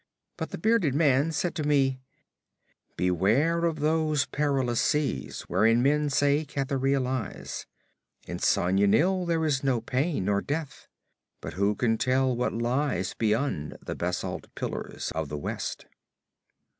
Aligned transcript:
But 0.35 0.49
the 0.49 0.57
bearded 0.57 0.95
man 0.95 1.31
said 1.31 1.53
to 1.53 1.63
me, 1.63 1.99
"Beware 2.97 3.65
of 3.65 3.81
those 3.81 4.25
perilous 4.25 4.81
seas 4.81 5.41
wherein 5.41 5.83
men 5.83 6.09
say 6.09 6.43
Cathuria 6.43 6.99
lies. 6.99 7.67
In 8.25 8.39
Sona 8.39 8.87
Nyl 8.87 9.27
there 9.27 9.45
is 9.45 9.63
no 9.63 9.79
pain 9.79 10.25
nor 10.25 10.41
death, 10.41 10.87
but 11.39 11.53
who 11.53 11.75
can 11.75 11.99
tell 11.99 12.35
what 12.35 12.51
lies 12.51 13.13
beyond 13.13 13.77
the 13.79 13.93
basalt 13.93 14.47
pillars 14.55 15.11
of 15.13 15.29
the 15.29 15.37
West?" 15.37 15.85